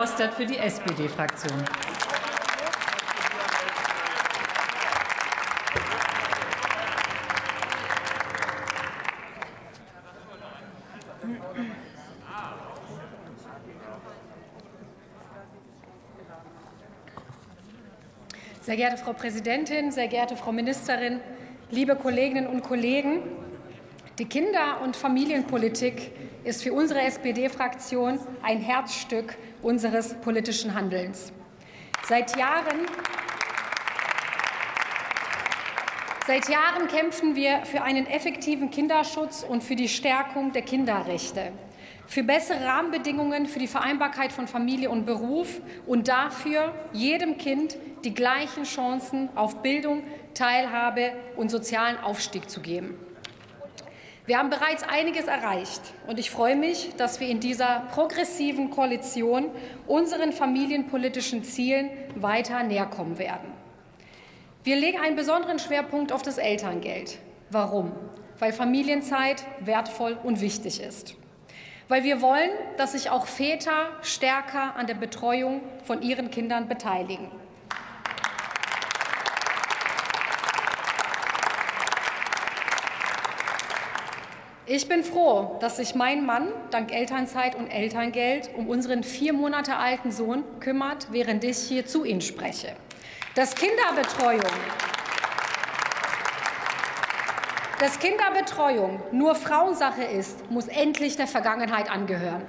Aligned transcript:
Ostert 0.00 0.34
für 0.34 0.46
die 0.46 0.56
SPD-Fraktion. 0.56 1.64
Sehr 18.60 18.76
geehrte 18.76 18.98
Frau 18.98 19.14
Präsidentin, 19.14 19.90
sehr 19.90 20.06
geehrte 20.06 20.36
Frau 20.36 20.52
Ministerin, 20.52 21.18
liebe 21.72 21.96
Kolleginnen 21.96 22.46
und 22.46 22.62
Kollegen! 22.62 23.22
Die 24.20 24.26
Kinder- 24.26 24.80
und 24.80 24.94
Familienpolitik 24.94 26.12
ist 26.48 26.62
für 26.62 26.72
unsere 26.72 27.02
SPD-Fraktion 27.02 28.18
ein 28.42 28.58
Herzstück 28.62 29.36
unseres 29.60 30.14
politischen 30.14 30.72
Handelns. 30.72 31.30
Seit 32.04 32.38
Jahren 32.38 32.86
Seit 36.26 36.48
Jahren 36.48 36.88
kämpfen 36.88 37.36
wir 37.36 37.64
für 37.64 37.82
einen 37.82 38.06
effektiven 38.06 38.70
Kinderschutz 38.70 39.44
und 39.46 39.62
für 39.62 39.76
die 39.76 39.88
Stärkung 39.88 40.52
der 40.52 40.62
Kinderrechte, 40.62 41.52
für 42.06 42.22
bessere 42.22 42.64
Rahmenbedingungen 42.64 43.46
für 43.46 43.58
die 43.58 43.66
Vereinbarkeit 43.66 44.32
von 44.32 44.46
Familie 44.46 44.90
und 44.90 45.04
Beruf 45.04 45.60
und 45.86 46.08
dafür, 46.08 46.74
jedem 46.92 47.36
Kind 47.38 47.76
die 48.04 48.14
gleichen 48.14 48.64
Chancen 48.64 49.28
auf 49.34 49.62
Bildung, 49.62 50.02
Teilhabe 50.32 51.12
und 51.36 51.50
sozialen 51.50 51.98
Aufstieg 51.98 52.48
zu 52.48 52.60
geben. 52.60 53.07
Wir 54.28 54.36
haben 54.36 54.50
bereits 54.50 54.82
einiges 54.82 55.26
erreicht 55.26 55.80
und 56.06 56.18
ich 56.18 56.30
freue 56.30 56.54
mich, 56.54 56.90
dass 56.98 57.18
wir 57.18 57.28
in 57.28 57.40
dieser 57.40 57.86
progressiven 57.90 58.68
Koalition 58.68 59.46
unseren 59.86 60.32
familienpolitischen 60.32 61.44
Zielen 61.44 61.88
weiter 62.14 62.62
näherkommen 62.62 63.16
werden. 63.16 63.50
Wir 64.64 64.76
legen 64.76 64.98
einen 64.98 65.16
besonderen 65.16 65.58
Schwerpunkt 65.58 66.12
auf 66.12 66.20
das 66.20 66.36
Elterngeld. 66.36 67.16
Warum? 67.48 67.92
Weil 68.38 68.52
Familienzeit 68.52 69.46
wertvoll 69.60 70.18
und 70.22 70.42
wichtig 70.42 70.82
ist. 70.82 71.14
Weil 71.88 72.04
wir 72.04 72.20
wollen, 72.20 72.50
dass 72.76 72.92
sich 72.92 73.08
auch 73.08 73.26
Väter 73.26 73.88
stärker 74.02 74.76
an 74.76 74.86
der 74.86 74.96
Betreuung 74.96 75.62
von 75.84 76.02
ihren 76.02 76.30
Kindern 76.30 76.68
beteiligen. 76.68 77.30
Ich 84.70 84.86
bin 84.86 85.02
froh, 85.02 85.56
dass 85.60 85.78
sich 85.78 85.94
mein 85.94 86.26
Mann 86.26 86.48
dank 86.70 86.92
Elternzeit 86.92 87.54
und 87.54 87.68
Elterngeld 87.68 88.50
um 88.54 88.68
unseren 88.68 89.02
vier 89.02 89.32
Monate 89.32 89.76
alten 89.76 90.12
Sohn 90.12 90.44
kümmert, 90.60 91.06
während 91.10 91.42
ich 91.42 91.56
hier 91.56 91.86
zu 91.86 92.04
Ihnen 92.04 92.20
spreche. 92.20 92.76
Dass 93.34 93.54
Kinderbetreuung, 93.54 94.42
dass 97.80 97.98
Kinderbetreuung 97.98 99.00
nur 99.10 99.34
Frauensache 99.36 100.04
ist, 100.04 100.50
muss 100.50 100.68
endlich 100.68 101.16
der 101.16 101.28
Vergangenheit 101.28 101.90
angehören. 101.90 102.42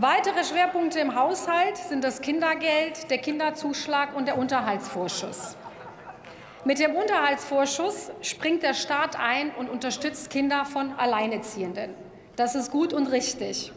Weitere 0.00 0.44
Schwerpunkte 0.44 1.00
im 1.00 1.16
Haushalt 1.16 1.76
sind 1.76 2.04
das 2.04 2.20
Kindergeld, 2.20 3.10
der 3.10 3.18
Kinderzuschlag 3.18 4.14
und 4.14 4.28
der 4.28 4.38
Unterhaltsvorschuss. 4.38 5.56
Mit 6.64 6.78
dem 6.78 6.94
Unterhaltsvorschuss 6.94 8.12
springt 8.22 8.62
der 8.62 8.74
Staat 8.74 9.18
ein 9.18 9.50
und 9.58 9.68
unterstützt 9.68 10.30
Kinder 10.30 10.64
von 10.64 10.92
Alleinerziehenden. 10.92 11.94
Das 12.36 12.54
ist 12.54 12.70
gut 12.70 12.92
und 12.92 13.08
richtig, 13.08 13.72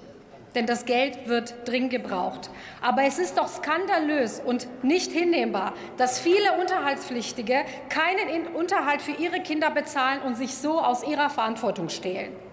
denn 0.54 0.68
das 0.68 0.86
Geld 0.86 1.28
wird 1.28 1.68
dringend 1.68 1.90
gebraucht. 1.90 2.52
Aber 2.82 3.02
es 3.02 3.18
ist 3.18 3.40
doch 3.40 3.48
skandalös 3.48 4.40
und 4.46 4.68
nicht 4.84 5.12
hinnehmbar, 5.12 5.74
dass 5.98 6.20
viele 6.20 6.60
Unterhaltspflichtige 6.60 7.66
keinen 7.90 8.46
Unterhalt 8.54 9.02
für 9.02 9.14
ihre 9.14 9.40
Kinder 9.40 9.72
bezahlen 9.72 10.22
und 10.22 10.36
sich 10.36 10.54
so 10.54 10.80
aus 10.80 11.04
ihrer 11.04 11.32
Verantwortung 11.32 11.90
stehlen. 11.90 12.51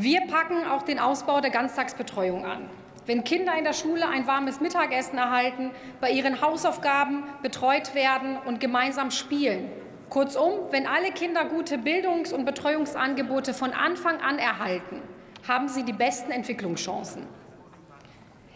Wir 0.00 0.20
packen 0.28 0.64
auch 0.64 0.84
den 0.84 1.00
Ausbau 1.00 1.40
der 1.40 1.50
Ganztagsbetreuung 1.50 2.44
an. 2.44 2.70
Wenn 3.06 3.24
Kinder 3.24 3.58
in 3.58 3.64
der 3.64 3.72
Schule 3.72 4.06
ein 4.06 4.28
warmes 4.28 4.60
Mittagessen 4.60 5.18
erhalten, 5.18 5.72
bei 6.00 6.12
ihren 6.12 6.40
Hausaufgaben 6.40 7.24
betreut 7.42 7.96
werden 7.96 8.38
und 8.46 8.60
gemeinsam 8.60 9.10
spielen. 9.10 9.68
Kurzum, 10.08 10.52
wenn 10.70 10.86
alle 10.86 11.10
Kinder 11.10 11.46
gute 11.46 11.78
Bildungs- 11.78 12.32
und 12.32 12.44
Betreuungsangebote 12.44 13.52
von 13.54 13.72
Anfang 13.72 14.20
an 14.20 14.38
erhalten, 14.38 15.02
haben 15.48 15.66
sie 15.66 15.82
die 15.82 15.92
besten 15.92 16.30
Entwicklungschancen. 16.30 17.26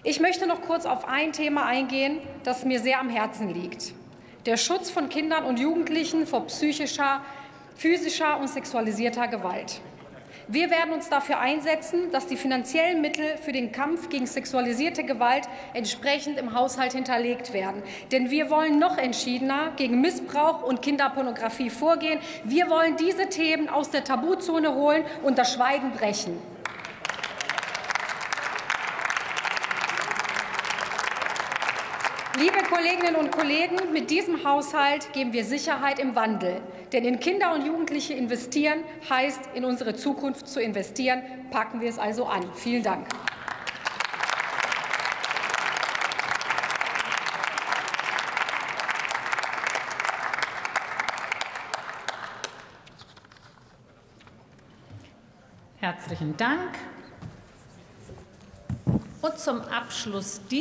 Ich 0.04 0.20
möchte 0.20 0.46
noch 0.46 0.62
kurz 0.62 0.86
auf 0.86 1.08
ein 1.08 1.32
Thema 1.32 1.66
eingehen, 1.66 2.20
das 2.44 2.64
mir 2.64 2.78
sehr 2.78 3.00
am 3.00 3.10
Herzen 3.10 3.52
liegt. 3.52 3.94
Der 4.46 4.56
Schutz 4.56 4.90
von 4.90 5.08
Kindern 5.08 5.42
und 5.42 5.58
Jugendlichen 5.58 6.24
vor 6.24 6.46
psychischer, 6.46 7.20
physischer 7.74 8.38
und 8.38 8.46
sexualisierter 8.46 9.26
Gewalt. 9.26 9.80
Wir 10.48 10.70
werden 10.70 10.92
uns 10.92 11.08
dafür 11.08 11.38
einsetzen, 11.38 12.10
dass 12.10 12.26
die 12.26 12.36
finanziellen 12.36 13.00
Mittel 13.00 13.36
für 13.42 13.52
den 13.52 13.70
Kampf 13.70 14.08
gegen 14.08 14.26
sexualisierte 14.26 15.04
Gewalt 15.04 15.48
entsprechend 15.72 16.38
im 16.38 16.54
Haushalt 16.54 16.92
hinterlegt 16.92 17.52
werden. 17.52 17.82
Denn 18.10 18.30
wir 18.30 18.50
wollen 18.50 18.78
noch 18.78 18.98
entschiedener 18.98 19.72
gegen 19.76 20.00
Missbrauch 20.00 20.62
und 20.62 20.82
Kinderpornografie 20.82 21.70
vorgehen. 21.70 22.18
Wir 22.44 22.68
wollen 22.68 22.96
diese 22.96 23.28
Themen 23.28 23.68
aus 23.68 23.90
der 23.90 24.04
Tabuzone 24.04 24.74
holen 24.74 25.04
und 25.22 25.38
das 25.38 25.54
Schweigen 25.54 25.92
brechen. 25.92 26.36
Liebe 32.38 32.62
Kolleginnen 32.62 33.16
und 33.16 33.30
Kollegen, 33.30 33.92
mit 33.92 34.10
diesem 34.10 34.42
Haushalt 34.42 35.12
geben 35.12 35.34
wir 35.34 35.44
Sicherheit 35.44 35.98
im 35.98 36.14
Wandel. 36.14 36.62
Denn 36.90 37.04
in 37.04 37.20
Kinder 37.20 37.54
und 37.54 37.66
Jugendliche 37.66 38.14
investieren 38.14 38.84
heißt, 39.10 39.50
in 39.52 39.66
unsere 39.66 39.94
Zukunft 39.94 40.48
zu 40.48 40.58
investieren. 40.58 41.22
Packen 41.50 41.82
wir 41.82 41.90
es 41.90 41.98
also 41.98 42.24
an. 42.24 42.50
Vielen 42.54 42.82
Dank. 42.82 43.06
Herzlichen 55.76 56.34
Dank. 56.38 56.78
Und 59.20 59.38
zum 59.38 59.60
Abschluss 59.60 60.40